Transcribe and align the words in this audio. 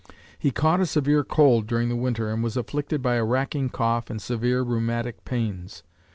He 0.39 0.49
caught 0.49 0.79
a 0.79 0.87
severe 0.87 1.23
cold 1.23 1.67
during 1.67 1.87
the 1.89 1.95
winter 1.95 2.31
and 2.31 2.43
was 2.43 2.57
afflicted 2.57 3.03
by 3.03 3.17
a 3.17 3.23
racking 3.23 3.69
cough 3.69 4.09
and 4.09 4.19
severe 4.19 4.63
rheumatic 4.63 5.23
pains. 5.25 5.83